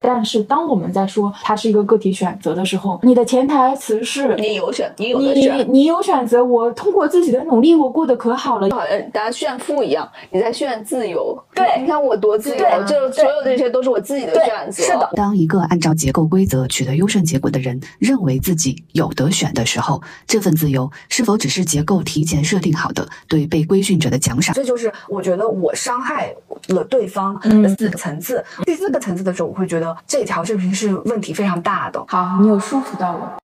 [0.00, 8.68] 但是当我们在说它是一个个体选择的时候，你的潜台词是你有选，你有的你选，你有选择，我通过自己的努力，我过得可好了。
[8.70, 11.36] 好像大家炫富一样，你在炫自由。
[11.54, 14.84] 对你看我多自由，对这所有这些都是我自己的选择。
[14.84, 24.54] 是的，当一个按照结构规则取得优胜结果的人认为自己有得选的时候，这份自由是否只是结构提前设定好的对被规训者的奖赏？
[24.54, 26.32] 这就是我觉得我伤害
[26.68, 28.44] 了对方嗯的四个层次。
[28.64, 32.04] 第四个层次的时候，我会觉得这条视频是问题非常大的。
[32.08, 33.38] 好，你有说服到我。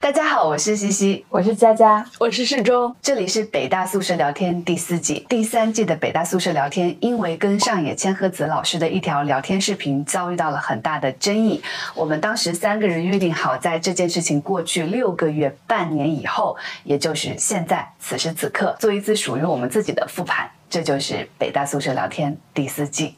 [0.00, 11.62] 大家好，我是西西，我是佳佳，我是适中，这里是北大宿舍聊天第四季，第三季的北大宿舍聊天，因为跟上野千鹤子老师的一条聊天视频遭遇到了很大的争议。
[11.94, 20.48] 我们当时三个人约定好，在这件事情过去六个月、半年以后，也就是现在此时此刻，做一次属于我们自己的复盘。
[20.70, 23.16] 这就是北大宿舍聊天第四季。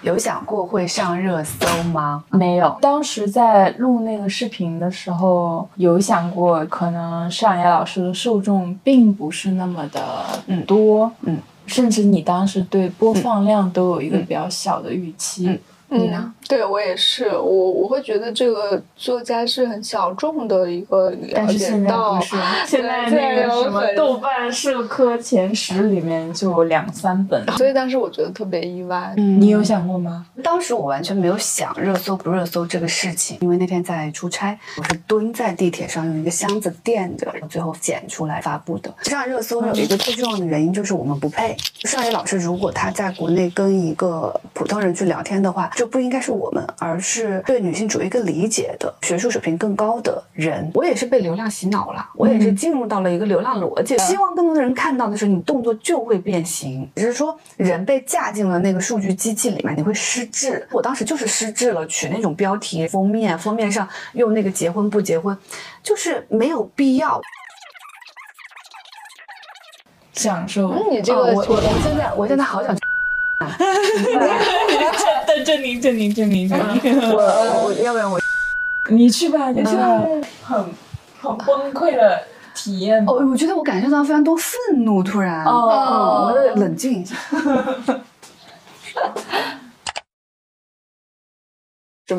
[0.00, 2.24] 有想过会上热搜吗？
[2.30, 2.76] 没有。
[2.80, 15.46] 当时在录那个视频的时候，有想过，可能上野老师的受众并不是那么的嗯多，嗯，甚至你当时对播放量都有一个比较小的预期。
[15.46, 15.60] 嗯
[15.92, 16.18] 你呢？
[16.20, 16.34] 嗯？
[16.48, 21.90] 对我也是，我我会觉得这个作家是很小众的一个了解但是现在
[22.20, 27.42] 是， 现在那个什么豆瓣社科前十里面就有两三本。
[27.56, 29.14] 所以当时我觉得特别意外。
[29.16, 30.26] 嗯你有想过吗？
[30.42, 38.92] 当时我完全没有想热搜不热搜这个事情，因为那天在出差，我是蹲在地铁上用一个箱子垫着，最后剪出来发布的。
[39.04, 41.56] 上热搜有一个最重要的原因就是我们不配。
[41.84, 50.70] 上野老师如果他在国内跟一个普通人去聊天的话，就不应该是我们，而是对女性主义更理解的、学术水平更高的人。
[50.74, 60.64] 我也是被流量洗脑了，我也是进入到了一个流量逻辑，希望更多的人看到的是你动作就会变形，只是说人被架进了那个数据机器里面，你会失智。
[60.70, 65.36] 我当时就是失智了，取那种标题封面，封面上用那个结婚不结婚，
[65.82, 67.20] 就是没有必要。
[70.12, 70.68] 享受。
[70.68, 72.72] 嗯，你这哦个我我我现在我现在好想。
[73.42, 73.48] 对，
[75.44, 76.80] 证明证明证明证明。
[77.12, 78.20] 我我要不然我
[78.90, 80.02] 你去吧，你去吧。
[80.42, 80.58] 很
[81.20, 82.20] 很崩溃的
[82.54, 83.04] 体验。
[83.06, 87.14] 哦，我觉得我感受到非常多愤怒，突然哦嗯我得冷静一下。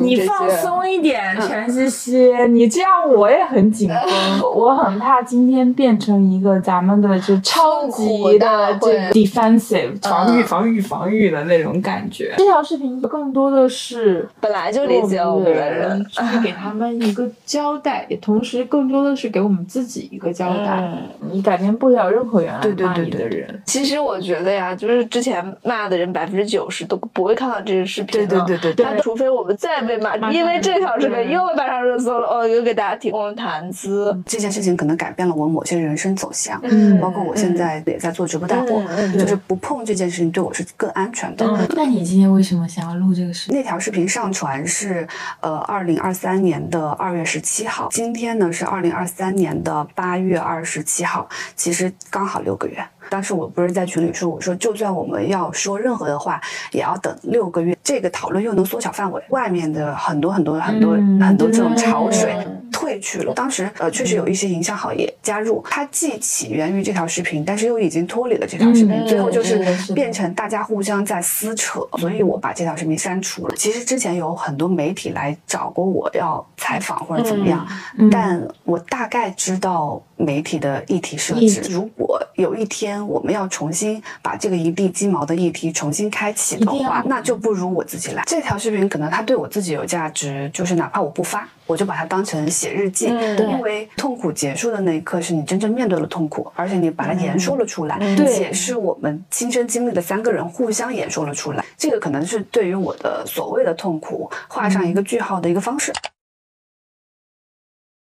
[0.00, 3.88] 你放松一点，全西西，你这样我也很紧
[4.40, 12.34] 绷，我很怕今天变成一个咱们的就超级的这 defensive 防御防御防御的那种感觉。
[12.36, 20.82] 这条视频更多的是本来就理解我们的人，去给他们一个交代，也同时更多的是给我们自己一个交代。
[21.30, 23.62] 你改变不了任何原来对对骂你对对的人。
[23.66, 28.44] 其实我觉得呀，就是之前骂的人百分之九十都不会看到这个视频对的。
[28.44, 34.16] 对对对对他除非我们再被骂，因为这条视频又被搬上热搜了，哦，又给大家提供了谈资。
[34.26, 41.46] 这件事情可能改变了我某些人生走向，嗯包括我现在也在做直播带货，就是不碰这件事情对我是更安全的。
[41.46, 43.56] 嗯，那你今天为什么想要录这个视频？
[43.56, 45.06] 那条视频上传是
[45.40, 52.84] 呃二零二三年的二月十七号，今天呢是二零二三年的八月二十七号，其实刚好六个月。
[53.08, 56.40] 当时我不是在群里说，我说就算我们要说任何的话，
[56.72, 62.36] 也要等六个月，这个讨论又能缩小范围，外面的很多很多很多、嗯很多这种潮水
[62.74, 63.32] 退去了。
[63.32, 69.64] 当时呃确实有一些营销行业加入，它既起源于这条视频，但是又已经脱离了这条视频，嗯最后就是
[69.94, 73.54] 变成大家互相在撕扯，所以我把这条视频删除了。
[73.56, 77.64] 其实之前有很多媒体来找过我要采访或者怎么样，
[77.96, 81.62] 嗯但我大概知道媒体的议题设置。
[81.70, 88.24] 如果有一天我们要重新把这个一地鸡毛的议题重新开启的话，那就不如我自己来。
[88.26, 101.64] 这条视频可能它对我自己有价值，就是哪怕我不发，我就把它当成写日记，嗯因为痛苦结束的那一刻是你真正面对了痛苦，而且你把它言说了出来，嗯且是我们亲身经历的三个人互相言说了出来。
[101.76, 105.92] 这个可能是对于我的所谓的痛苦画上一个句号的一个方式。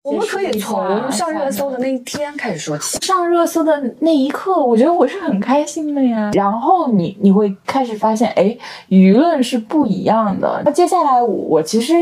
[0.03, 2.99] 我们可以从上热搜的那一天开始说起。
[2.99, 6.33] 上热搜的那一刻，我觉得我是很开心的呀。
[6.35, 8.57] 然后你你会开始发现，哎，
[8.89, 10.61] 舆论是不一样的。
[10.65, 11.95] 那接下来我我其实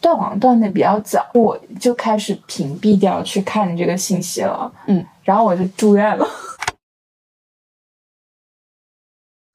[0.00, 4.72] 断网断的比较早，我就开始屏蔽掉去看这个信息了。
[4.86, 6.28] 嗯，然后我就住院了。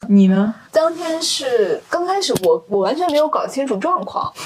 [0.08, 0.56] 你呢？
[0.72, 4.32] 当天是刚开始我我完全没有搞清楚状况，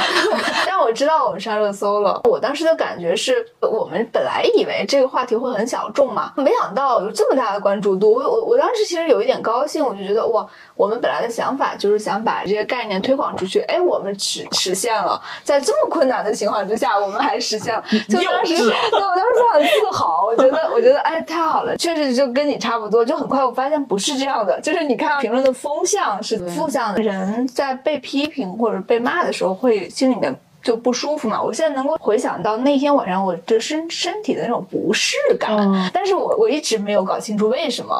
[0.66, 2.20] 但我知道我们上热搜了。
[2.24, 8.12] 我当时的感觉是我们本来以为这个话题会很小众嘛，没想到有这么大的关注度。
[8.12, 10.46] 我我我当时其实有一点高兴，我就觉得哇，
[10.76, 25.15] 我们本来的想法就是想把这些概念推广出去，哎，我们实实现了，在这么困难的情况之下，我们还实现了，就当时对我当时就很自豪，我觉得我觉得哎太好了，确实就跟你差不多，就很快我发现不是这样的，就是你看。
[25.20, 30.34] 评论的风向是负向的，人在被批评或者被骂的时候，会心里面。
[30.66, 31.40] 就不舒服嘛？
[31.40, 35.56] 我现在能够回想到那天晚上我这身身体的那种不适感，
[35.94, 37.96] 但是我我一直没有搞清楚为什么，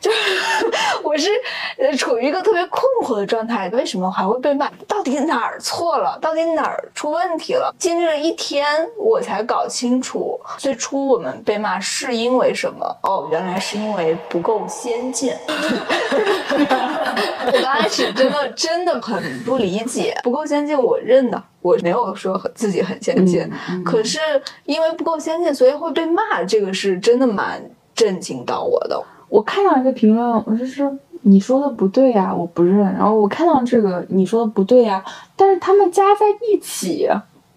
[0.00, 0.16] 就是
[1.04, 1.30] 我是
[1.78, 4.68] 呃处于一个特别困惑的状态，为什么还会被骂？
[4.88, 6.18] 到底哪儿错了？
[6.20, 7.72] 到底哪儿出问题了？
[7.78, 8.66] 经历了一天，
[8.96, 12.84] 我才搞清楚，最初我们被骂是因为什么？
[13.04, 15.32] 哦，原来是因为不够先进。
[17.46, 21.40] 我刚开始真的真的很不理解，不够先进，我认的。
[21.60, 23.50] 我没有说自己很先进，
[23.84, 24.18] 可是
[24.64, 26.42] 因为不够先进，所以会被骂。
[26.44, 27.62] 这个是真的蛮
[27.94, 29.00] 震惊到我的。
[29.28, 32.78] 我看到一个评论，我是说你说的不对呀，我不认。
[32.78, 35.04] 然后我看到这个你说的不对呀，
[35.36, 37.08] 但是他们加在一起，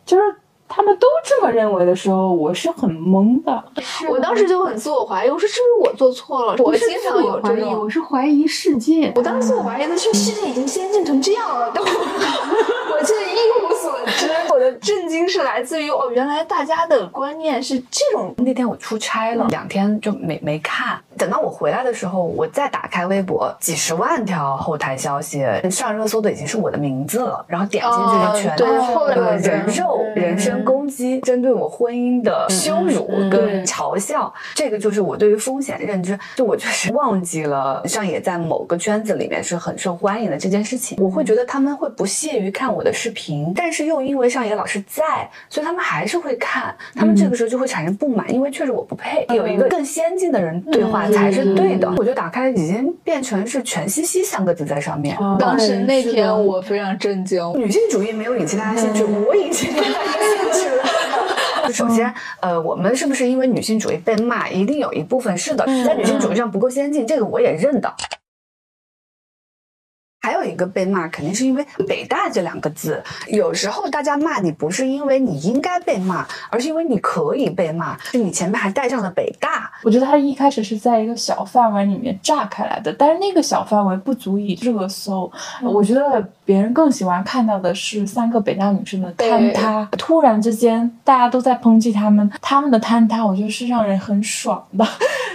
[0.06, 0.24] 就是。
[0.74, 3.64] 他们都这么认为的时候，我是很懵的。
[4.10, 6.56] 我当时就很自我怀疑，我说是不是我做错了？
[6.64, 9.12] 我经常有怀疑，我是怀疑世界。
[9.16, 14.30] 我当时自我怀疑的是世界已经先进成这样了， 我我却一无所知。
[14.54, 18.34] 我的震惊是来自于哦，原来大家的观念是这种。
[18.38, 21.00] 那天我出差了，两天就没没看。
[21.22, 27.46] 等到我回来的时候，我再打开微博，几十万条后台消息，上热搜的已经是我的名字了。
[27.48, 30.62] 然后点进去就全都是人肉人身。
[30.64, 36.18] 攻击针对我婚姻的羞辱跟嘲笑，这个就是我对于风险的认知。
[36.36, 40.98] 就我确实忘记了上野在某个圈子里面是很受欢迎的这件事情。
[41.02, 46.76] 我会觉得他们会不屑于看我的视频，但是又因为上野老师在，所以他们还是会看。
[46.96, 49.26] 他们这个时候就会产生不满，因为确实我不配。
[49.30, 51.90] 有一个更先进的人对话才是对的。
[51.98, 55.18] 我觉得打开已经变成是全西西三个字在上面。
[55.40, 59.90] 当时那天我非常震惊，女性主义没有引起大家兴趣，我引起大家
[60.52, 60.71] 兴趣。
[61.72, 64.50] 首先，呃，我们是不是因为女性主义被骂？
[64.50, 67.94] 一定有一部分是的，在女性主义上不够先进，这个我也认的。
[70.22, 73.04] 还有一个被骂，肯定是因为“北大”这两个字。
[73.28, 79.72] 有时候大家骂你，不是因为你应该被骂，而是因为你可以被骂，就你前面还带上了“北大”。
[79.84, 85.32] 我觉得他一开始是在一个小范围里面炸开来的，但是那个小范围不足以热搜。
[85.64, 89.90] 我觉得别人更喜欢看到的是三个北大女生的坍塌。
[89.98, 94.86] 突然之间，大家都在抨击他们，他们的坍塌，我觉得是让人很爽的。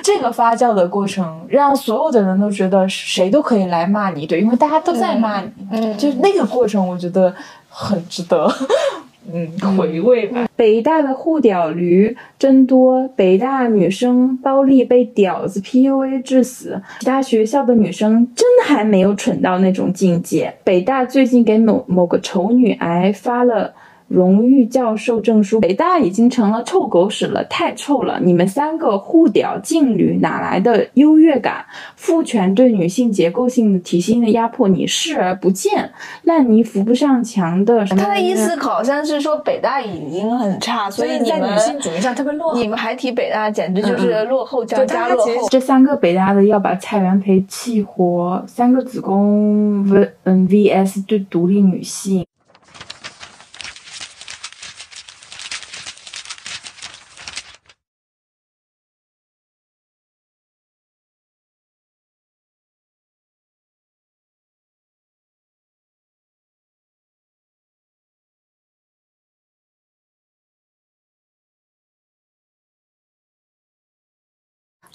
[0.07, 7.35] 这个发酵的过程，让所有的人都觉得谁都可以来骂你，对，因为大家都在骂你，嗯，就那个过程，我觉得
[7.69, 8.49] 很值得，
[9.33, 10.47] 嗯，回味吧。
[10.55, 20.55] 北大的护屌驴真多，北大女生包丽被屌子 PUA 致死，其他学校的女生真还没有蠢到那种境界。
[20.63, 23.75] 北大最近给某某个丑女癌发了。
[24.09, 28.21] 荣誉教授证书，北大已经成了臭狗屎了，太臭了！
[28.23, 31.65] 你们三个互屌劲旅哪来的优越感？
[31.97, 35.91] 父权对女性结构性体系的压迫，你视而不见。
[36.23, 37.85] 烂泥扶不上墙的。
[37.87, 42.61] 他的意思好像是说北大已经很差，所以在女性主义上特别落后。
[42.61, 45.49] 你们还提北大，简直就是落后加加落后。
[45.51, 52.25] 这三个北大的要把蔡元培气活，三个子宫 V 嗯 VS 对独立女性。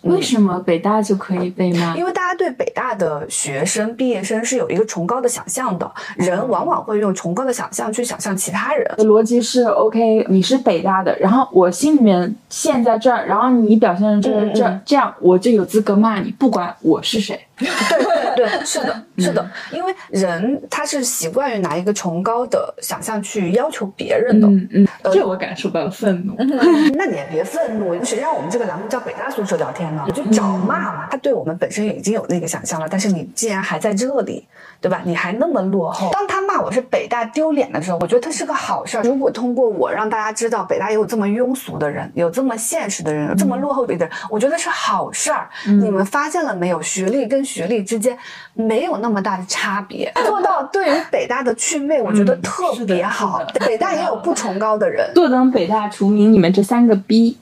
[0.03, 1.96] 为什么北大就可以被骂？
[1.96, 8.86] 因为大家对北大的学生、毕业生是有一个崇高的想象的，人往往会用崇高的想象去想象其他人。
[9.00, 17.39] 逻辑是 OK，你是北大的，然后我心里面陷在这儿，然后你表现成这这这样，我就有资格骂你，不管我是谁。
[17.58, 24.48] 对对对， 是的，是的，因为人他是习惯于拿一个崇高的想象去要求别人的。
[24.48, 26.36] 嗯嗯，这我感受到了愤怒。
[26.93, 30.03] 那你也别愤怒，谁让我们这个栏目叫北大宿舍聊天呢？
[30.05, 31.08] 你就找骂嘛。
[31.10, 34.46] 他对我们本身已经有那个想象了，但是你既然还在这里，
[34.79, 35.01] 对吧？
[35.05, 36.12] 你还那么落后。
[36.12, 39.01] 当他骂我是北大丢脸的时候，我觉得他是个好事儿。
[39.03, 45.48] 如果通过我让大家知道北大也有这么庸俗的人，有这么现实的人，有这么落后的人，我觉得是好事儿。
[45.65, 46.81] 你们发现了没有？
[46.81, 48.17] 学历跟学历之间
[48.53, 53.41] 没有那么大的差别，做到对于北大的祛魅，我觉得特别好。
[53.65, 57.38] 北大也有不崇高的人，坐等北大除名你们这三个逼。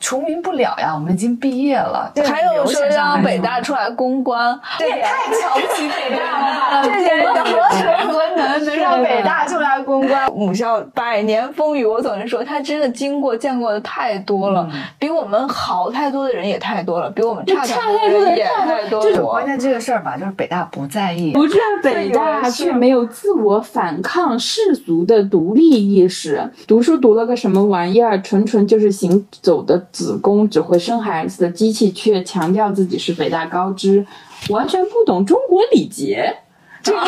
[0.00, 2.10] 除名不了呀，我们已经毕业了。
[2.24, 6.82] 还有说让北大出来公关，这也太瞧不起北大了。
[6.84, 10.30] 这些何德何能能让北大出来公关？
[10.32, 19.02] 母校百年风雨，我总是说，他真的经过见过的太多了，比我们好太多的人也太多了，比我们差太多的人也太多。
[19.02, 29.86] 就是关键这个事儿吧，就是北大不在意，不是北大却没有自我反抗世俗的独立意识，读书读了个什么玩意儿，纯纯就是行走的。
[29.92, 34.06] 子宫只会生孩子的机器，却强调自己是北大高知，
[34.50, 36.36] 完全不懂中国礼节。
[36.82, 36.98] 这个，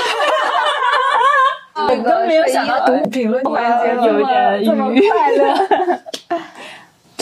[1.75, 5.55] 我都没有想到读评论环节有点这么快乐。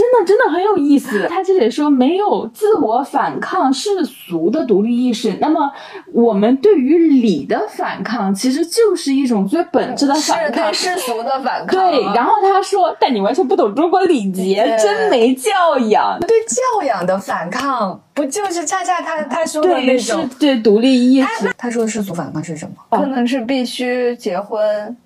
[0.09, 5.71] 真的真的很有意思，他这里说没有自我反抗世俗的独立意识，那么
[6.15, 11.91] 我们对于礼的反抗，其实就是一种最本质的反抗，世俗的反抗。
[11.91, 16.19] 对，然后他说，但你完全不懂中国礼节，真没教养。
[16.21, 21.55] 对教养的反抗，不就是恰恰他他说的那种对独立意识？
[21.59, 22.99] 他说的世俗反抗是什么？
[22.99, 24.97] 可能是必须结婚。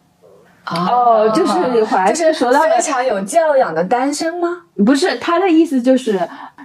[0.71, 4.49] 哦，就是怀是说到非常有教养的单身吗？
[4.85, 6.19] 不是，他的意思就是，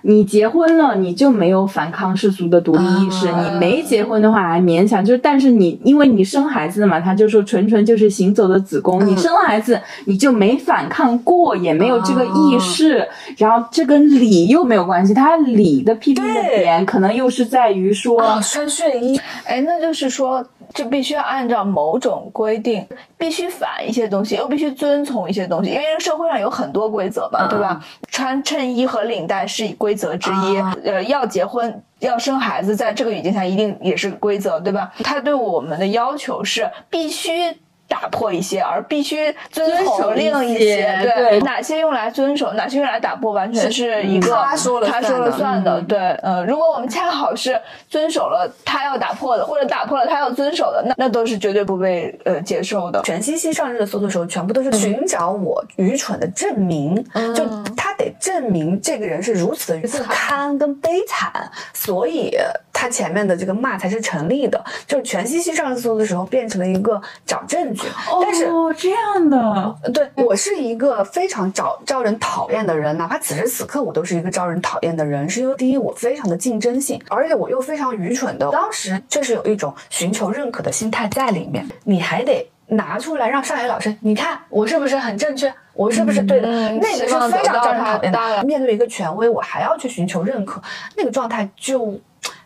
[0.04, 5.04] 你结婚了，你就没有反抗世俗的独立意识；你没结婚的话，还勉强。
[5.04, 9.04] 就是，但是你因为你生孩子嘛，他就说纯纯就是行走的子宫。
[9.06, 13.06] 你生了孩子，你就没反抗过，也没有这个意识。
[13.38, 19.20] 然后这跟礼又没有关系，他礼的批评的点可能又是在于说穿睡衣。
[19.44, 20.46] 哎，那就是说。
[20.74, 27.82] 就必须要按照某种规定，必须反一些东西，又必须遵从一些东西，因为这个社会上有很多规则嘛，对吧？
[28.10, 34.92] 穿衬衣和领带是规则之一，呃，要结婚要生孩子，在这个语境下一定也是规则，对吧？
[35.04, 37.58] 他对我们的要求是必须。
[37.88, 41.00] 打破一些，而必须遵守另一些。
[41.16, 45.82] 对，哪些用来遵守，哪些用来打破，完全是一个他说了他说了算的。
[45.82, 53.02] 对，呃，如果我们恰好是遵守了他要打破的，或者打破了他要遵守的，那那都是绝对不被呃接受的。
[53.04, 56.96] 全西西上热搜的时候，全部都是寻找我愚蠢的证明，
[57.36, 57.87] 就他得
[58.20, 62.36] 证明这个人是如此的不堪跟悲惨，所以。
[62.80, 67.88] 他前面的这个骂才是成立的，就是全信息上热搜的时候变成了一个找证据。
[68.22, 86.48] 但是哦，这样的，对我是一个非常招招人讨厌的人，哪怕此时此刻我都是一个招人讨厌的人，是因为第一我非常的竞争性，而且我又非常愚蠢的，当时确实有一种寻求认可的心态在里面，你还得拿出来让上海老师，你看我是不是很正确，我是不是对的？
[86.74, 88.44] 那个是非常招人讨厌的。
[88.44, 90.62] 面对一个权威，我还要去寻求认可，
[90.96, 92.00] 那个状态就。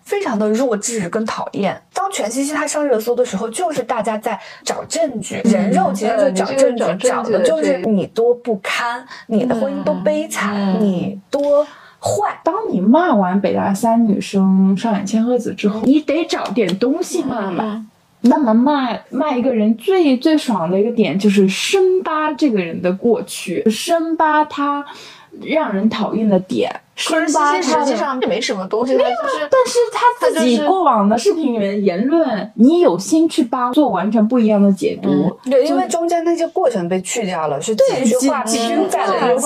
[0.04, 1.82] 非常的弱智跟讨厌。
[1.94, 11.64] 当全信息他上热搜的时候，就是大家在找证据，人肉其实就找证据，找的就是你多不堪，你的婚姻多悲惨，你多
[11.98, 12.38] 坏。
[12.44, 17.86] 当你骂完北大三女生上海千鹤子之后，你得找点东西骂骂。
[18.22, 24.86] 那么骂骂一个人最最爽的一个点，就是深扒这个人的过去，深扒他
[25.42, 26.82] 让人讨厌的点。
[27.08, 35.10] 可是他实际上也没什么东西，他就是，但是他自己过往的视频里面言论，你有心去扒，做完全不一样的解读。
[35.50, 39.38] 对，因为中间那些过程被去掉了，是几句话拼在了。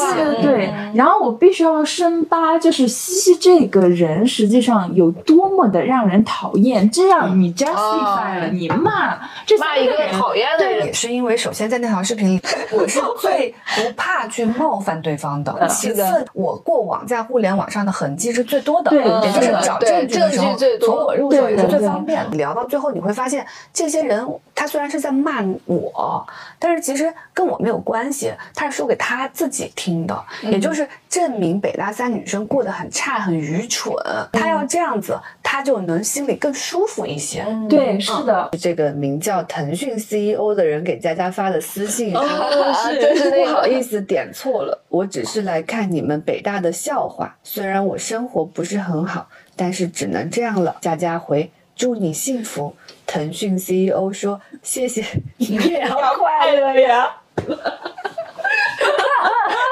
[0.42, 17.45] 对，然后我必须要深扒，就是西西这个人实际上有多么的让人讨厌，这样你 justify 了，你骂这骂一个讨厌的人，也是因为首先在那条视频里，我是最不怕去冒犯对方的，其次我过往在互联。
[17.54, 22.26] 网上的痕迹是最多的，也就是找证据的时候，从我入手也是最方便。
[22.32, 26.26] 聊到最后，你会发现，这些人他虽然是在骂我，
[26.58, 33.94] 但是其实跟我没有关系，他是说给他自己听的，也就是证明北大三女生过得很差、很愚蠢。
[34.32, 35.20] 他要这样子，
[35.56, 37.46] 他就能心里更舒服一些。
[37.70, 38.50] 对，是的。
[38.60, 42.14] 这个名叫腾讯 CEO 的人给佳佳发的私信，
[43.00, 47.34] 真是不好意思点错了，我只是来看你们北大的笑话。
[47.42, 50.76] 虽然我生活不是很好，但是只能这样了。
[50.82, 52.76] 佳佳回：祝你幸福。
[53.08, 55.06] 腾讯 CEO 说：谢谢，
[55.38, 57.16] 你也要快乐呀。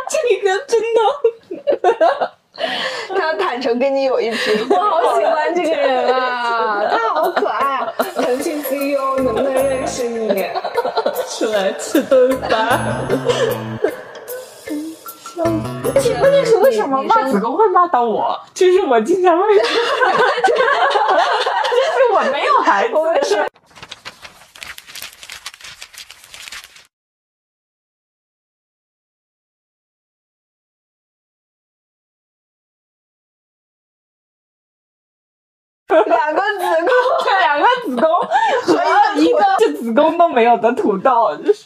[0.07, 2.31] 这个真的，
[3.23, 4.67] 他坦诚跟你有一拼。
[4.69, 7.87] 我好喜欢这个人啊， 他好可爱。
[8.15, 10.45] 腾讯 CEO 能不能认识你？
[11.29, 12.81] 出来吃顿饭。
[16.19, 18.37] 关键是为什么骂子宫会骂到我？
[18.53, 19.43] 就是我经常会。
[22.13, 22.93] 我没有孩子，
[36.05, 36.89] 两个子宫，
[37.41, 38.09] 两个子宫
[38.63, 41.65] 和一个是子宫都没有的土豆，就是。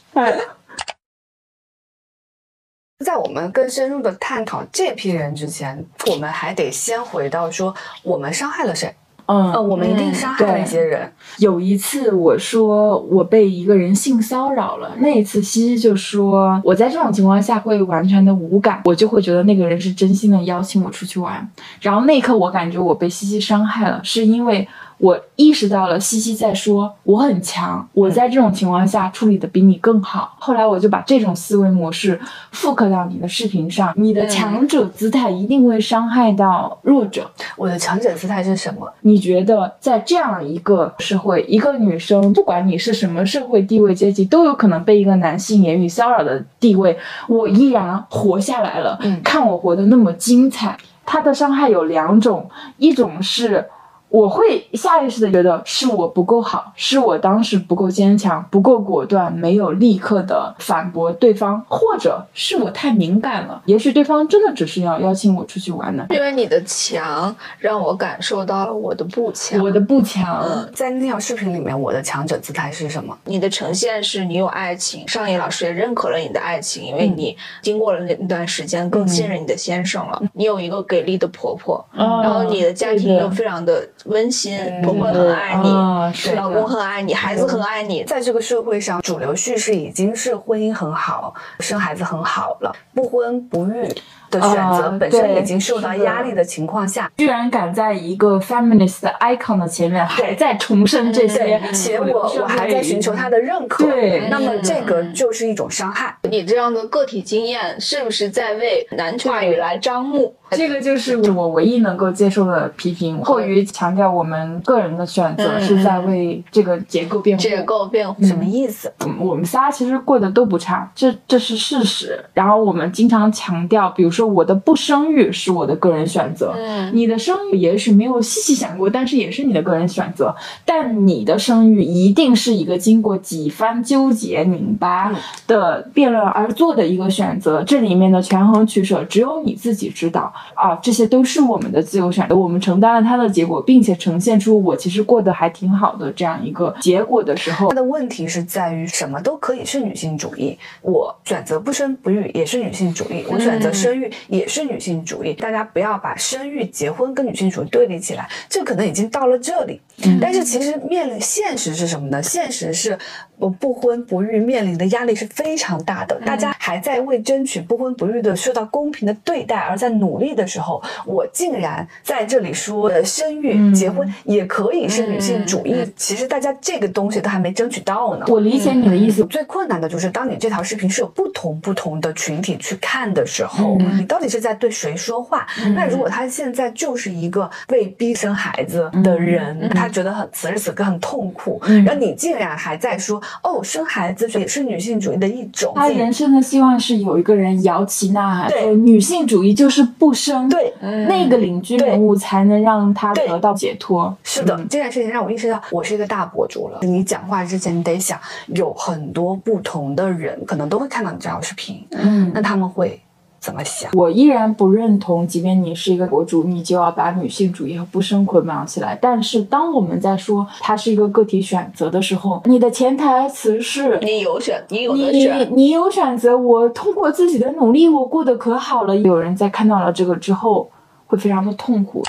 [3.06, 8.96] 在我们更深入的探讨这批人之前，我们还得先回到说，我们伤害了谁？
[9.28, 11.12] 嗯，我们一定伤害了一些人。
[11.38, 21.48] 有一次我说我被一个人性骚扰了，那一次西西就说我在这种情况下会完全的无感，我就会觉得那个人是真心的邀请我出去玩。
[21.82, 24.68] 然后那一刻我感觉我被西西伤害了，是因为。
[25.00, 30.36] 我意识到了，西西在说我很强，我在这种情况下处理的比你更好。
[30.40, 32.20] 后来我就把这种思维模式
[32.52, 37.30] 复刻到你的视频上，你的强者姿态一定会伤害到弱者。
[37.56, 38.92] 我的强者姿态是什么？
[39.02, 48.98] 你觉得在这样一个社会，一个女生，不管你是什么社会地位阶级，都有可能被一个男性言语骚扰的地位，我依然活下来了。
[49.02, 50.76] 嗯，看我活得那么精彩。
[51.06, 53.64] 他的伤害有两种，一种是。
[54.10, 63.62] 我会下意识的觉得是我不够好，是我当时不够坚强，不够果断，没有立刻的反驳对方，或者是我太敏感了。
[63.66, 66.06] 也许对方真的只是要邀请我出去玩呢。
[66.12, 70.48] 因为你的强让我感受到了我的不强，我的不强。
[70.74, 73.16] 在那条视频里面，我的强者姿态是什么？
[73.26, 80.24] 你的呈现是你有爱情，上野老师也认可了你的爱情，因为你经过了那段时间更信任你的先生了。
[80.34, 83.86] 你有一个给力的婆婆，然后你的家庭又非常的。
[84.06, 88.04] 温馨，婆婆很爱你，老公很爱你，孩子很爱你。
[88.04, 93.88] 在这个社会上，主流叙事已经是婚姻很好，生孩子很好了，不婚不育。
[94.30, 106.14] 的选择本身已经受到压力的情况下，居然敢在一个 feminist icon 的前面还在重申这些，且我我还在寻求他的认可，对，那么这个就是一种伤害。
[106.24, 110.36] 你这样的个体经验是不是在为男权话语来张目？
[110.52, 117.42] 这个就是我唯一能够接受的批评，过于强调我们个人的选择是在为这个结构辩护。
[117.42, 118.92] 结构辩护什么意思？
[119.22, 122.22] 我们仨其实过得都不差，这这是事实。
[122.34, 124.18] 然后我们经常强调，比如说。
[124.18, 126.56] 说我的不生育是我的个人选择，
[126.92, 130.36] 你的生育也许没有细细想过，但是也是你的个人选择。
[130.66, 135.14] 但你的生育一定是一个经过几番纠结、拧巴
[135.46, 140.74] 的辩论而做的一个选择，这里面的权衡取舍只有你自己知道啊。
[140.82, 154.12] 这些都是我们的自由选择，我们承担了它的结果，并且呈现出我其实过得还挺好的这样一个结果的时候，它的问题是在于什么都可以是女性主义，我选择不生不育也是女性主义，我选择生育。
[154.28, 159.80] 也是女性主义，大家不要把生育、结婚跟女性主义对立起来，这可能已经到了这里。
[160.22, 162.22] 但是其实面临现实是什么呢？
[162.22, 162.98] 现实是。
[163.40, 175.76] 我不婚不育面临的压力是非常大的，大家还在为争取不婚不育的受到公平的对待而在努力的时候，我竟然在这里说生育、结婚也可以是女性主义。
[175.96, 178.26] 其实大家这个东西都还没争取到呢。
[178.28, 185.48] 我理解你的意思，最困难的就是当你这条视频是有不同不同的群体去看的时候，你到底是在对谁说话？
[185.76, 193.22] 那如果他现在就是一个被逼生孩子的人，他觉得很此时此刻很痛苦，然后你竟然还在说。
[193.44, 195.72] 哦，生孩子也是女性主义的一种。
[195.76, 198.76] 他人生的希望是有一个人摇旗呐喊，对。
[198.76, 204.16] 女性主义就是不生，对，那个领军人物才能让他得到解脱。
[204.24, 206.80] 是的，这件事情让我意识到，我是一个大博主了。
[206.84, 208.18] 你讲话之前，你得想，
[208.48, 213.02] 有很多不同的人可能都会看到你这条视频，嗯，那他们会。
[213.40, 213.90] 怎么想？
[213.94, 218.98] 我依然不认同，即便你是一个博主，你就要把女性主义和不生捆绑起来。
[219.00, 226.36] 但是，当我们在说它是一个个体选择的时候，你的潜台词是你有选，你有的选，你有选择。
[226.36, 228.98] 我通过自己的努力，我过得可好了。
[228.98, 230.70] 有人在看到了这个之后，
[231.06, 232.04] 会非常的痛苦。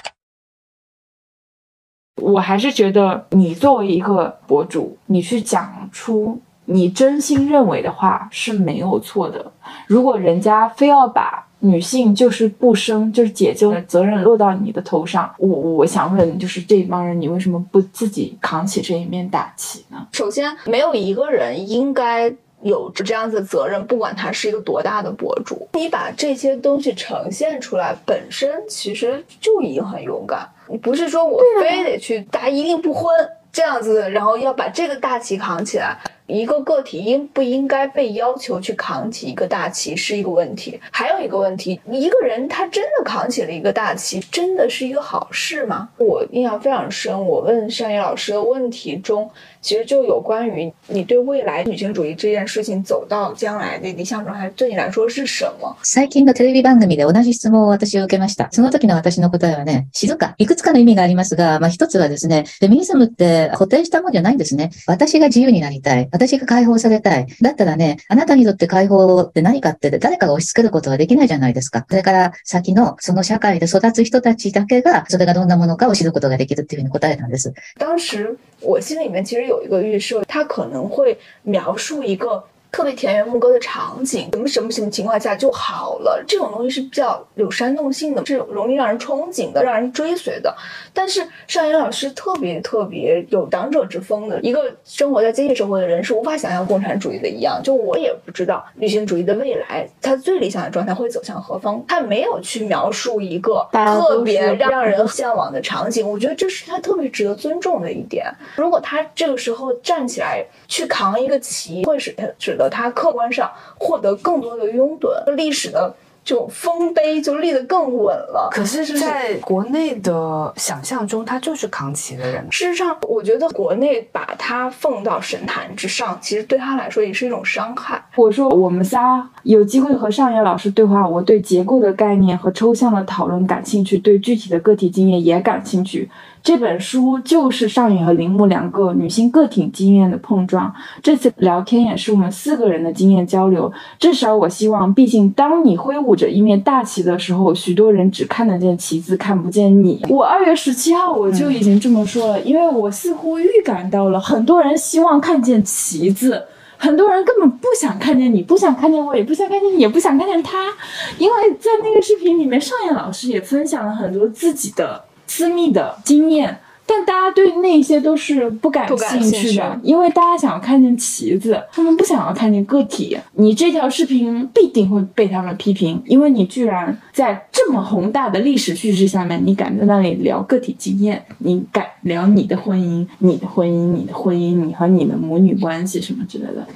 [2.32, 6.40] 我还是觉得，你作为一个博主，你去讲出。
[6.70, 9.50] 你真心认为的话是没有错的。
[9.86, 20.06] 如果人家非要把女性就是不生就是解救的责任落到你的头上，我我想问，就是这帮人，你为什么不自己扛起这一面大旗呢？
[20.12, 25.66] 首先，没有一个人应该有这样子的责任，不管他是一个多大的博主。
[25.72, 30.46] 你把这些东西呈现出来，本身其实就已经很勇敢。
[30.68, 33.12] 你不是说我非得去，大家一定不婚
[33.52, 35.96] 这样子，然后要把这个大旗扛起来。
[36.26, 40.78] 一个个体应不应该被要求去扛起一个大旗是一个问题。
[40.90, 45.88] 还有一个问题，一个人他真的扛起了一个大旗，真的是一个好事吗？
[45.96, 49.30] 我印象非常深，我问尚野老师的问题中。
[49.60, 55.76] 其实就有关于你对未来女性主义这件事情走到将来的理想状态，对你来说是什么？
[55.82, 58.48] 最近のテレビ番組で同じ質問を私を受けました。
[58.52, 60.34] その時の私の答えはね、静か。
[60.38, 64.70] いくつかの意味がありますが、まあ一つはですね、フェミニズムって固定したものじゃないんですね。
[64.86, 66.08] 私が自由になりたい。
[66.12, 67.26] 私が解放されたい。
[67.40, 71.84] だったらね、あなたにとって解放って何かって誰かが押し付けることはできないじゃないですか。
[71.88, 77.52] それから先のその社会で育つ人たちだけが、それがどんなものかを知ることができるっていうふうに答えたんです。
[77.78, 82.42] 当时我心里面其实有一个预设，他可能会描述一个。
[82.70, 86.22] 特别田园牧歌的场景，什么什么什么情况下就好了？
[86.26, 90.54] 这种东西是比较有煽动性的，是容易让人憧憬的，让人追随的。
[90.92, 97.60] 但是尚言老师特别特别有党者之风的一个生活在阶级社会的人是无法想象共产主义的一样。
[97.62, 101.82] 就我也不知道女性主义的未来，它最理想的状态会走向何方。
[101.88, 106.08] 他没有去描述一个特别让人向往的场景。
[106.08, 108.26] 我觉得这是他特别值得尊重的一点。
[108.56, 115.94] 如果他这个时候站起来去扛一个旗，会使他使得他客观上获得更多的拥趸，历史的
[116.24, 118.50] 这种丰碑就立得更稳了。
[118.52, 122.46] 可是，在国内的想象中，他就是扛旗的人。
[122.50, 128.04] 事实上，我觉得国内把他奉到神坛之上，其实对他来说也是一种伤害。
[128.16, 136.10] 我说，我们仨有机会和上野老师对话，我对结构的概念和抽象的讨论感兴趣，对具体的个体经验也感兴趣。
[136.48, 140.74] 这本书就是上野和铃木两个女性个体经验的碰撞。
[141.02, 143.70] 这次聊天也是我们四个人的经验交流。
[143.98, 150.02] 至少我希望，毕竟当你挥舞着一面大旗的时候，许多人只看得见旗子，看不见你。
[150.08, 156.44] 我二月十七号我就已经这么说了，因为我似乎预感到了很多人希望看见旗子，
[156.78, 160.72] 很多人根本不想看见你，不想看见我，也不想看见你，也不想看见他。
[161.18, 165.04] 因为在那个视频里面，上野老师也分享了很多自己的。
[165.28, 173.16] 私密的经验，但大家对那些都是不感兴趣的，因为大家想要看见旗子，他们不想要看见个体。
[173.34, 186.66] 你这条视频必定会被他们批评，因为你居然在这么宏大的历史叙事下面，你敢在那里聊个体经验，你敢聊你的婚姻、你的婚姻、你的婚姻、你和你的母女关系什么之类的。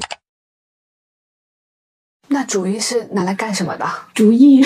[2.29, 3.85] 那主义是拿来干什么的？
[4.15, 4.65] 主义，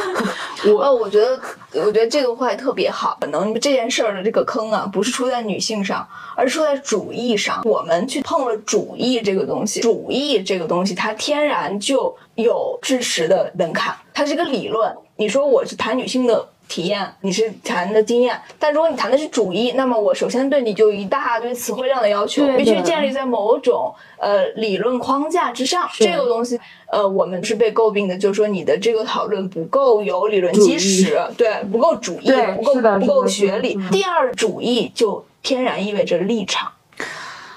[0.66, 1.40] 我我觉得，
[1.72, 3.18] 我觉得这个话特别好。
[3.20, 7.60] 可能这件事儿的这个坑啊，不是出在女性上，而是出在主义上。
[7.64, 14.94] 我们去碰了主义这个东西，主义这个东西，它天然就有知识的门槛，它是一个理论。
[15.16, 16.51] 你说我是谈女性的。
[16.72, 25.86] 体验你是谈的经验，但如果你谈的是主义，那么我首先对你就一大堆词汇量的要求，必须建立在某种呃理论框架之上。
[25.92, 26.58] 这个东西，
[26.90, 33.78] 呃，我们是被诟病的，就是说你的这个讨论不够有理论基石，对，不够主义，不够不够学理。
[33.90, 36.72] 第二，主义就天然意味着立场。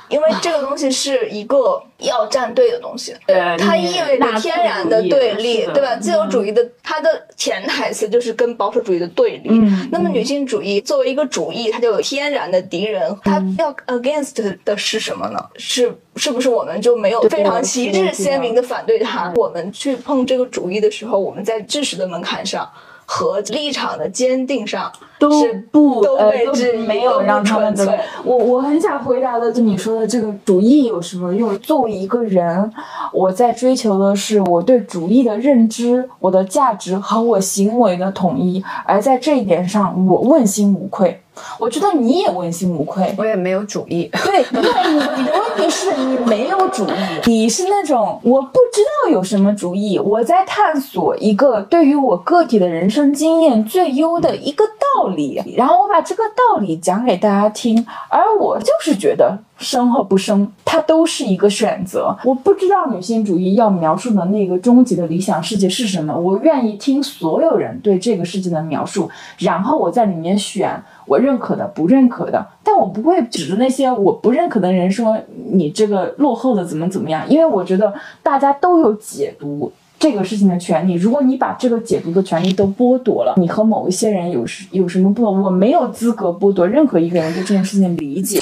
[0.10, 3.15] 因为这个东西是一个 要站队的东西，
[3.58, 5.96] 它意味着天然的对立，对吧？
[5.96, 9.50] 自由主义的它的潜台词就是跟保守主义的对立。
[9.91, 15.39] 那么女性主义作为一个主义，它就有天然的敌人，它要 against 的是什么呢？
[15.56, 19.32] 是是不是我们就没有非常旗帜鲜明的反对它？
[19.36, 22.70] 我们去碰这个主义的时候，我们在知识的门槛上。
[23.06, 25.30] 和立场的坚定上都
[25.72, 26.54] 不呃都
[26.86, 31.58] 没有让他们的我我很想回答的就你说的这个主义有什么用？
[31.60, 32.72] 作为一个人，
[33.13, 41.22] 我在追求的是我对主义的认知、我的价值和我行为的统一，而在这一点上，我问心无愧。
[41.60, 44.10] 我觉得你也问心无愧，我也没有主意。
[44.24, 46.91] 对，因为你你的问题是你没有主意，
[47.26, 59.39] 你是那种我不知道有什么主意，我在探索一个对于我个体的人生经验最优的一个道理，然后我把这个道理讲给大家听，而我就是觉得。
[59.58, 62.13] 生和不生，它都是一个选择。
[62.26, 66.13] 我不知道女性主义要描述的那个终极的理想世界是什么。
[66.13, 72.46] 我愿意听所有人对这个世界的描述，然后我在里面选我认可的、不认可的。
[72.63, 75.18] 但我不会指着那些我不认可的人说
[75.52, 80.94] 你这个落后的怎么怎么样，因为我觉得大家都有解读这个事情的权利。
[80.94, 85.41] 如果你把这个解读的权利都剥夺了，你和某一些人有什有什么不同？
[85.44, 88.41] 我没有资格剥夺任何一个人对这件事情理解。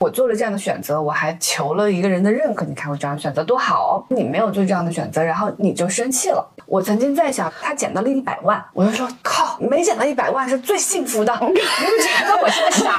[0.00, 2.66] 我做了这样的选择，我还求了一个人的认可。
[2.66, 6.46] 你看我这样选择多好，你没有做这样的选择，然后你就生气了。
[6.74, 11.32] 我曾经在想，他捡到了一百万，我就说靠，没捡到一百万是最幸福的。
[11.40, 12.98] 你们觉得我是个傻？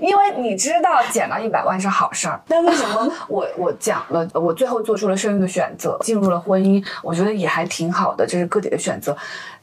[0.00, 9.16] 因为你知道捡到一百万是好事儿，但为什么我我讲了，我最后做出了生育的选择，进入了婚姻，我觉得也还挺好的，这是个体的选择。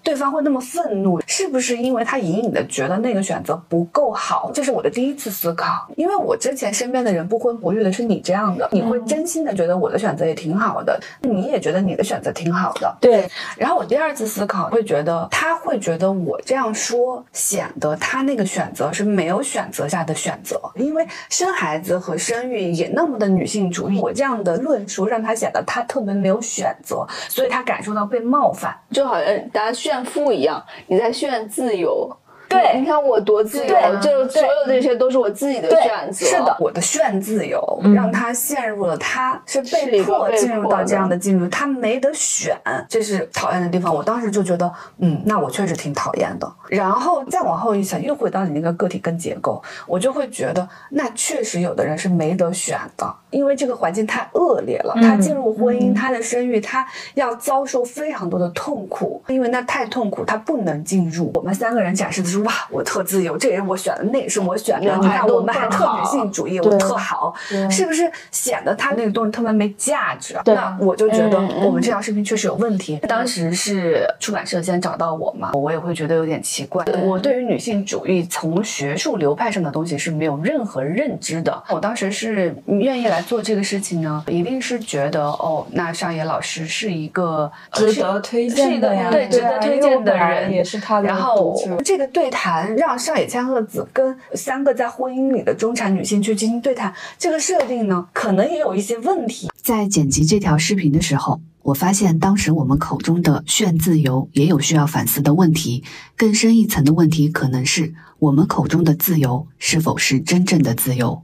[0.10, 4.50] 对方会那么愤怒，是不是因为他隐隐的觉得那个选择不够好？
[4.52, 5.88] 这是我的第一次思考。
[5.96, 12.98] 因为我之前身边的人不婚不育的是你这样的，你会真心的觉得我的选择也挺好的，你也觉得你的选择挺好的。
[13.00, 13.30] 对。
[13.56, 32.10] 然后我第二次思考会觉得他会觉得我这样说显得他那个选择是没有选择下的选择，因为生孩子和生育也那么的女性主义，我这样的论述让他显得他特别没有选择，所以他感受到被冒犯，就好像大家需炫富一样，你在炫自由。
[32.50, 36.26] 对，你看我多自由，就所有这些都是我自己的选择。
[36.26, 37.62] 是的，我的炫自由
[37.94, 42.58] 让他陷入了，他是被迫进入到这样的境遇，他没得选，
[42.90, 43.94] 这是讨厌的地方。
[43.94, 46.52] 我当时就觉得，嗯，那我确实挺讨厌的。
[46.68, 54.96] 然后再往后一想，又回到你那个个体跟结构，我就会觉得，那确实有的人是没得选的，因为这个环境太恶劣了。
[55.04, 56.84] 他进入婚姻，他的生育，他
[57.14, 61.32] 要遭受非常多的痛苦，因为那太痛苦，他不能进入。
[61.36, 62.39] 我们三个人展示的是。
[62.40, 64.96] 哇，我特自由，这也是我选的，那也是我选的。
[64.98, 67.34] 你看，我们还特女性主义，我特好，
[67.70, 70.36] 是不是显得他那个东西特别没价值？
[70.46, 72.98] 那我就觉得我们这条视频确实有问题。
[73.08, 76.86] 当时是出版社先找到我嘛，我也会觉得有点奇怪。
[77.04, 81.64] 我对于女性主义从学术流派上的东西是没有任何认知的。
[81.70, 91.08] 我当时是愿意来做这个事情呢，一定是觉得哦，那上野老师是一个值得推荐的呀，对，值得推荐的人，也是他的。
[91.08, 92.29] 然后这个对。
[92.30, 99.50] 谈让上野千鹤子跟三个在婚姻里的中产女性去进行对谈，这个设定呢，可能也有一些问题。
[99.62, 105.84] 在剪辑这条视频的时候，我发现当时我们口中的炫自由也有需要反思的问题。
[106.16, 111.22] 更深一层的问题，可能是我们口中的自由是否是真正的自由？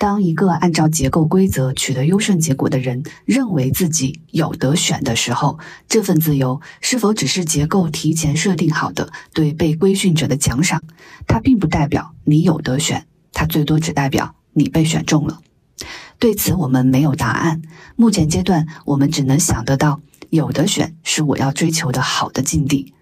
[0.00, 5.58] 当一个按照结构规则取得优胜结果的人认为自己有得选的时候，
[5.90, 10.82] 这份自由是否只是结构提前设定好的对被规训者的奖赏？
[11.26, 15.42] 它并不代表你有得选，它最多只代表你被选中了。
[16.18, 17.60] 对此，我们没有答案。
[17.94, 22.94] 目前阶段，我们只能想得到有得选是我要追求的好的境地。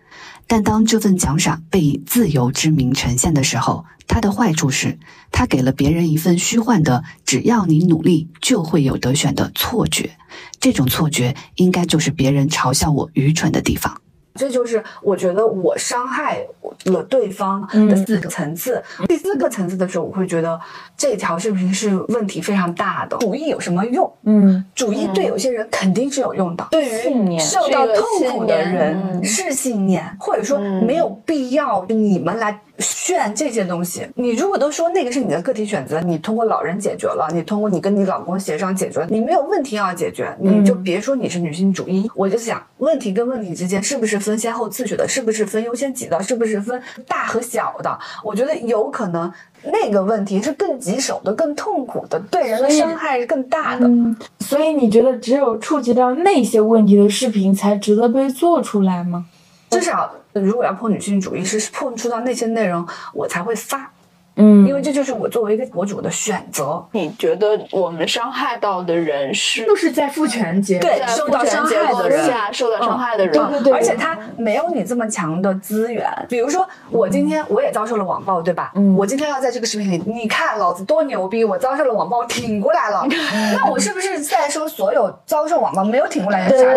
[0.48, 4.98] 但当这份奖赏被以自由之名呈现的时候，它的坏处是，
[5.30, 10.10] 它给了别人一份虚幻的“只要你努力就会有得选”的错觉。
[10.58, 14.00] 这种错觉，应该就是别人嘲笑我愚蠢的地方。
[14.34, 16.40] 这就是我觉得我伤害
[16.84, 18.80] 了对方的四个层次。
[19.08, 20.58] 第四个层次的时候，我会觉得
[20.96, 23.16] 这条视频是问题非常大的。
[23.18, 24.10] 主义有什么用？
[24.22, 26.66] 嗯，主义对有些人肯定是有用的。
[26.70, 32.60] 对于受到痛苦的人是信念，或者说没有必要你们来。
[32.78, 42.08] 炫这些东西，你如果都说那个是你的个体选择，你通过老人解决了，你通过你跟你老公协商解决，你没有问题要解决，你就别说你是女性主义。
[42.14, 45.08] 我就想，问题跟问题之间是不是分先后次序的？
[45.08, 46.22] 是不是分优先级的？
[46.22, 47.98] 是不是分大和小的？
[48.22, 49.32] 我觉得有可能
[49.64, 53.90] 那个问题是更棘手的、更痛苦的，对人的伤害是更大的。
[54.38, 59.26] 所以你觉得只有触及到那些问题的视频才值得被做出来吗？
[59.70, 60.12] 至少。
[60.40, 63.92] 如果要碰女性主义，是碰触到那些内容，我才会发。
[64.38, 66.82] 嗯，因为这就是我作为一个博主的选择。
[66.92, 76.06] 你觉得我们伤害到的人是都是在父权结对受到伤害的人下受到伤害的人，对对对，而且他没有你这么强的资源。
[76.28, 78.72] 比如说我今天我也遭受了网暴，对吧？
[78.74, 83.06] 嗯，我今天要在这个视频里，你看老子多牛逼，我遭受了网暴挺过来了。
[83.54, 86.76] 那我是不是在说所有遭受网暴没有挺过来的傻？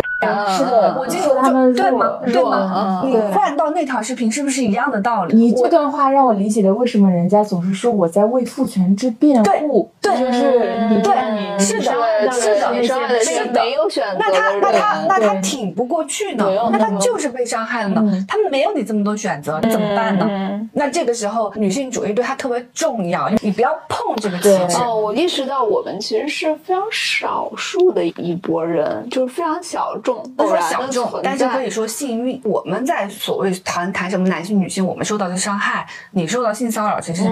[0.56, 2.20] 是的，我就说他们对吗？
[2.24, 3.02] 对吗？
[3.04, 5.36] 你换到那条视频是不是一样的道理？
[5.36, 9.92] 你这段话让我理解了为什么人家总是说我在为父权之辩护。
[10.00, 11.92] 对，就是你对，是的，
[12.32, 14.16] 是的，是的，没有选择。
[14.18, 16.46] 那他那他那他挺不过去呢？
[16.72, 18.24] 那他就是被伤害了呢？
[18.26, 20.26] 他没有你这么多选择，怎么办呢？
[20.72, 24.82] 那这个时候女性主义对他特别重要，你不要碰这个旗帜。
[24.82, 30.22] 哦，我意识到我们其实是非常少数的一波人，就是非常小众。
[30.38, 32.40] 不说小众，但是可以说幸运。
[32.44, 37.24] 我们在所谓谈谈什么男性、女性，我们受到的伤害，你受到性骚扰，其实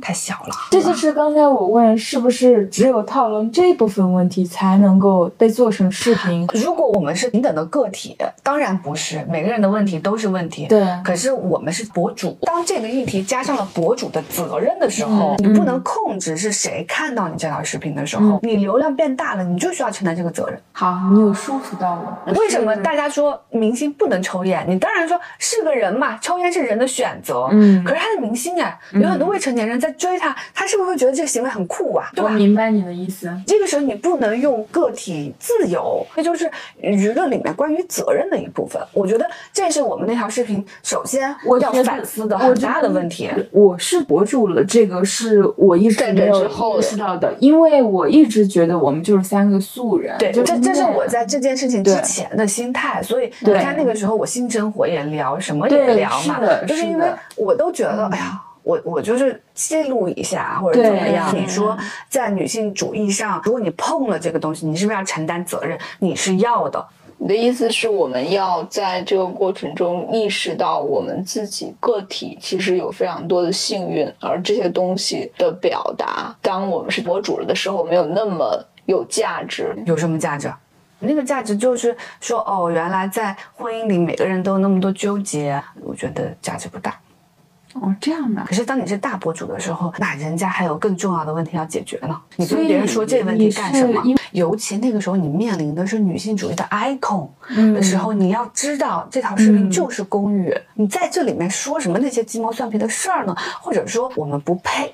[0.00, 0.54] 太小了。
[0.70, 6.46] 这就是刚才我问，是不是只有讨论这部分问题才能够被做成视频？
[6.54, 10.66] 如果我们是平等的个体，当然不是每个人的问题都是问题。
[10.66, 20.58] 对，可是我们是博主，当这个议题加上了博主的责任的时候，你不能控制是谁看到你这条视频的时候，你流量变大了，你就需要承担这个责任。
[20.72, 21.92] 好，你有说服到
[22.26, 22.32] 我。
[22.32, 24.64] 为什么大家说明星不能抽烟？
[24.68, 27.48] 你当然说是个人嘛，抽烟是人的选择。
[27.52, 32.08] 嗯，可是他是明星哎，有很多未成年人在追她，她是不是会觉得这个行为很酷啊？
[32.14, 32.28] 对我？
[32.30, 33.28] 明白你的意思。
[33.44, 36.48] 这个时候你不能用个体自由，那就是
[36.80, 38.80] 舆论里面关于责任的一部分。
[38.92, 43.28] 我觉得这是我们那条视频首先要我要反思的很大的问题。
[43.50, 50.16] 我是博主了，这个是我一直没有之后的意识到的，因为我一直觉得我们就是三个素人。
[50.18, 58.40] 对，就这这是我在这件事情之前的心态，所以你看那个时候我心生活也聊，什么也聊嘛是的，就是因为我都觉得，哎呀。
[58.62, 61.34] 我我就是记录一下或者怎么样。
[61.34, 61.76] 你说
[62.08, 65.78] 在女性主义上，如果你碰了这个东西，你是不是要承担责任？
[65.98, 66.84] 你是要的。
[67.18, 79.72] 你的意思是我们要在这个过程中意识到，我们自己个体其实有非常多的幸运，而这些东西的表达，当我们是博主了的时候，没有那么有价值。
[79.86, 80.52] 有什么价值？
[80.98, 86.98] 那个价值就是说，哦，原来在婚姻里每个人都有那么多纠结，我觉得价值不大。
[87.74, 88.54] 哦，这样的可。
[88.54, 92.20] 是当你是大博主的时候，那人家还有更重要的问题要解决呢。
[92.36, 94.02] 你跟别人说这个问题干什么？
[94.32, 103.36] 尤其那个时候你面临的是女性主义的 icon 嗯的时候，你要知道这条视频嗯就是公寓，你在这里面说什么那些鸡毛蒜皮的事儿呢？
[103.60, 104.92] 或者说我们不配？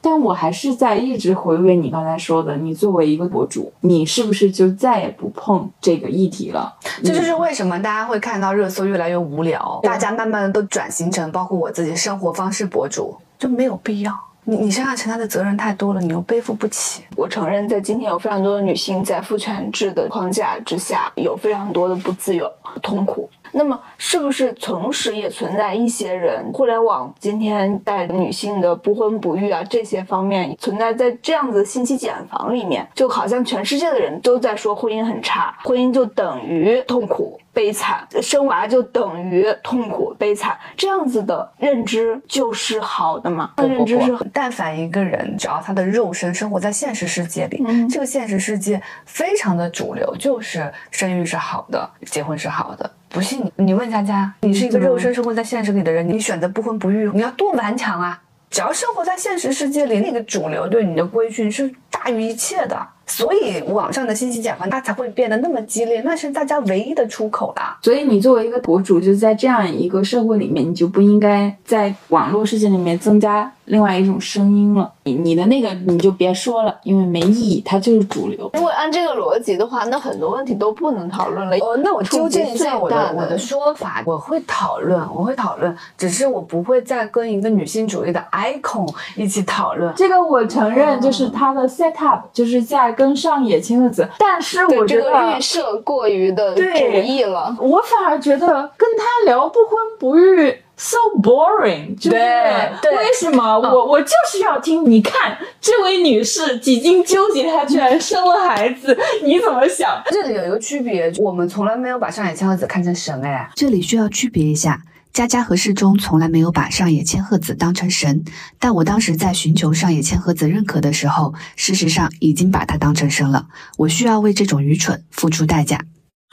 [0.00, 6.74] 但我还是在一直回味你刚才说的，你作为一个博主，你是不是就再也不碰这个议题了？
[7.04, 14.12] 这就是为什么大家会看到热搜越来越无聊，大家慢慢的都转型成包括我自己生活方式博主，就没有必要。
[14.44, 17.04] 你你身上承担的责任太多了，你又背负不起。
[17.16, 22.50] 我承认，在今天有非常多的女性在父权制的框架之下，有非常多的不自由、
[22.82, 23.28] 痛苦。
[23.52, 37.39] 那么，是不是同时也存在一些人，互联网今天在女性的不婚不育啊这些方面，存在在这样子信息茧房里面，就好像全世界的人都在说婚姻很差，婚姻就等于痛苦。
[37.60, 43.52] 悲惨，生娃就等于痛苦悲惨，这样子的认知就是好的吗？
[43.54, 52.90] 不不认知是，但凡一个人，只要他的肉身生活在现实世界里，嗯这个现实世界非常的主流，就是生育是好的，结婚是好的。
[53.10, 58.22] 不信你，你问佳佳，你是一个肉身生活在现实里的人，你选择不婚不育，你要多顽强啊！
[58.48, 62.88] 只要生活在现实世界里，那个主流对你的规训是大于一切的。
[63.10, 67.78] 所以网上的信息茧房它才会变得那么激烈，那是大家唯一的出口啦。
[67.82, 74.90] 所以你作为一个博主，就在这样一个社会里面，你就不应该在网络世界里面增加另外一种声音了。
[75.04, 78.50] 你你的那个你就别说了，因为没意义，它就是主流。
[78.54, 81.56] 如果按这个逻辑的话，那很多问题都不能讨论了。
[81.58, 89.92] 哦，那我纠正一下我的我的说法，我会讨论，我会讨论，只是我不会再跟一个女性主义的 icon 一起讨论。
[89.96, 97.56] 这个我承认，就是它的 set up 就是在跟上野千鹤子，但是我对这个觉得预设过于的主对义了。
[97.58, 104.84] 我反而觉得跟他聊不婚不育 so boring，就是对对为什么我我就是要听？
[104.88, 110.02] 你看这位女士几经纠结，她居然生了孩子，你怎么想？
[110.10, 113.50] 这里有一个区别，我们从来没有把上野千鹤子看成神哎。
[113.54, 114.78] 这里需要区别一下。
[115.12, 118.24] 佳佳和世中从来没有把上野千鹤子当成神，
[118.60, 123.48] 但我当时在寻求上野千鹤子认可的时候，事实上已经把他当成神了。
[123.76, 125.84] 我需要为这种愚蠢付出代价。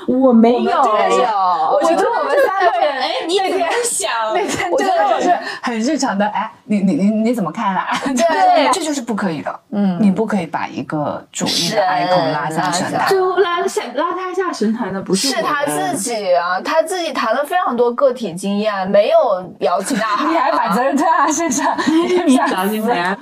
[0.06, 4.32] 我没有，真的是我我觉得我们三个人哎，你怎么想？
[4.34, 7.88] 每天我觉得真的是很日常的，哎，你你你你怎么看啦？
[8.06, 9.60] 对 这就是不可以的。
[9.72, 13.08] 嗯你不可以把一个主义的神 icon 拉下神坛。
[13.08, 19.18] 最后拉下拉他下神坛的不是是他自己啊，他自己谈了非常多个体经验，没有
[19.60, 20.30] 摇旗呐喊。
[20.32, 21.76] 你还把责任推到他身上，
[22.26, 23.18] 你小心点。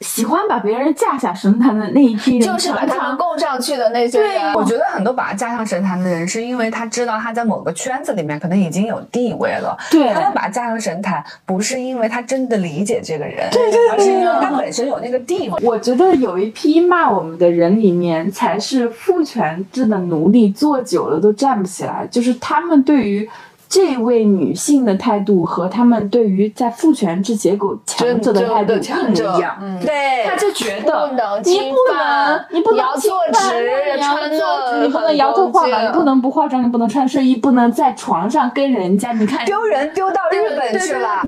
[0.00, 4.52] 喜欢把别人架下神坛的那一批人，就是把他们常常供上去的那些人。
[4.52, 9.76] 我觉得很多把他架上神坛的人，是因为他知道他在某个圈子里面可能已经有地位了。
[9.90, 15.58] 对他们把他架上神坛，不是因为他真的理解这个人，对对而是因为他本身有那个地位。
[15.62, 22.06] 我觉得有一批骂我们的人里面，才是父权制的奴隶，坐久了都站不起来。
[22.10, 23.28] 就是他们对于
[23.68, 29.56] 这位女性的态度和他们对于在父权制结构强者的态度一模一样。
[29.60, 36.16] 嗯，对他就觉得你侵不能犯，你不能坐直，你穿的，你不能摇头晃脑，你不能。
[36.16, 41.22] 能不化妆，你不能穿睡衣，不能在床上跟人家，你看丢人丢到日本去了。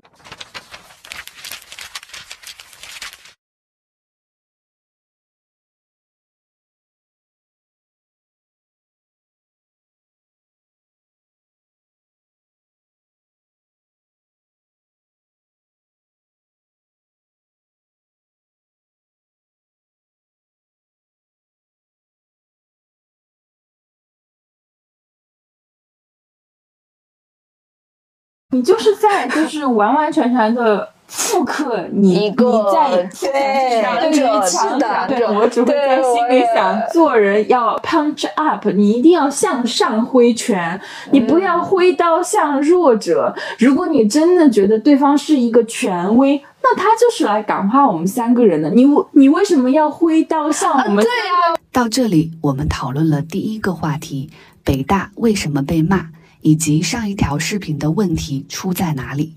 [28.50, 30.88] 你就是在就是完完全全的。
[31.10, 40.78] 复刻你一个在对对者强的对我只会在心里想，做人要 punch up，你一定要向上挥拳，
[41.10, 43.34] 你不要挥刀向弱者。
[43.58, 48.68] 如果你真的觉得对方是一个权威，那他就是来感化我们三个人的。
[48.68, 51.02] 你你为什么要挥刀向我们？
[51.02, 51.56] 对呀。
[51.72, 54.28] 到这里，我们讨论了第一个话题：
[54.62, 56.08] 北大为什么被骂，
[56.40, 59.34] 以及上一条视频的问题出在哪里。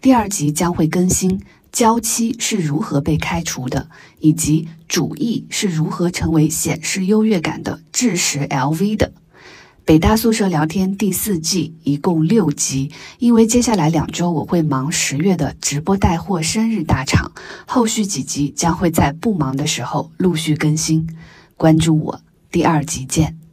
[0.00, 1.40] 第二集将会更新，
[1.72, 3.88] 娇妻是如何被开除的，
[4.20, 9.12] 以及主义是如何成为显示优越感的致使 LV 的。
[9.86, 17.32] 北大宿舍聊天第四季一共六集，因为接下来两周我会忙十月的直播带货生日大场，
[17.66, 21.06] 后续几集将会在不忙的时候陆续更新。
[21.56, 23.43] 关注我，第二集见。